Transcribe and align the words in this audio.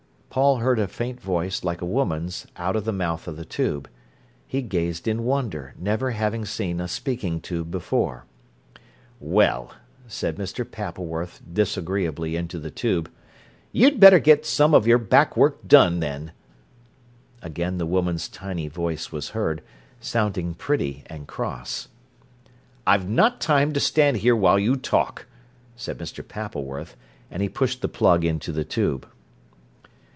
Paul 0.33 0.59
heard 0.59 0.79
a 0.79 0.87
faint 0.87 1.19
voice, 1.19 1.61
like 1.61 1.81
a 1.81 1.85
woman's, 1.85 2.47
out 2.55 2.77
of 2.77 2.85
the 2.85 2.93
mouth 2.93 3.27
of 3.27 3.35
the 3.35 3.43
tube. 3.43 3.89
He 4.47 4.61
gazed 4.61 5.05
in 5.05 5.25
wonder, 5.25 5.75
never 5.77 6.11
having 6.11 6.45
seen 6.45 6.79
a 6.79 6.87
speaking 6.87 7.41
tube 7.41 7.69
before. 7.69 8.23
"Well," 9.19 9.71
said 10.07 10.37
Mr. 10.37 10.63
Pappleworth 10.63 11.41
disagreeably 11.51 12.37
into 12.37 12.59
the 12.59 12.71
tube, 12.71 13.11
"you'd 13.73 13.99
better 13.99 14.19
get 14.19 14.45
some 14.45 14.73
of 14.73 14.87
your 14.87 14.97
back 14.97 15.35
work 15.35 15.67
done, 15.67 15.99
then." 15.99 16.31
Again 17.41 17.77
the 17.77 17.85
woman's 17.85 18.29
tiny 18.29 18.69
voice 18.69 19.11
was 19.11 19.31
heard, 19.31 19.61
sounding 19.99 20.53
pretty 20.53 21.03
and 21.07 21.27
cross. 21.27 21.89
"I've 22.87 23.09
not 23.09 23.41
time 23.41 23.73
to 23.73 23.81
stand 23.81 24.15
here 24.15 24.37
while 24.37 24.57
you 24.57 24.77
talk," 24.77 25.25
said 25.75 25.97
Mr. 25.97 26.25
Pappleworth, 26.25 26.95
and 27.29 27.41
he 27.43 27.49
pushed 27.49 27.81
the 27.81 27.89
plug 27.89 28.23
into 28.23 28.53
the 28.53 28.63
tube. 28.63 29.05